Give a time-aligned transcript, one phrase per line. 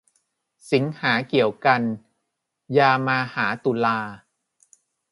[0.71, 1.81] สิงหาเกี่ยวกัน
[2.77, 3.99] ยามาหาตุลา